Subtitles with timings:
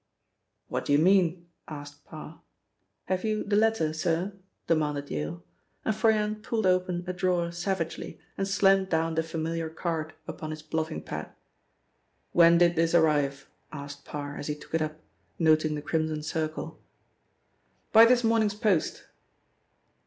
[0.67, 2.41] "What do you mean?" asked Parr.
[3.05, 4.33] "Have you the letter, sir?"
[4.65, 5.43] demanded Yale,
[5.85, 10.63] and Froyant pulled open a drawer savagely and slammed down the familiar card upon his
[10.63, 11.29] blotting pad.
[12.31, 14.99] "When did this arrive?" asked Parr as he took it up,
[15.37, 16.81] noting the Crimson Circle.
[17.91, 19.03] "By this morning's post."